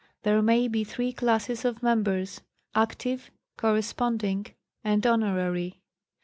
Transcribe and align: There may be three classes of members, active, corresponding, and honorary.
There 0.23 0.41
may 0.41 0.67
be 0.67 0.83
three 0.83 1.13
classes 1.13 1.63
of 1.63 1.83
members, 1.83 2.41
active, 2.73 3.29
corresponding, 3.55 4.47
and 4.83 5.05
honorary. 5.05 5.83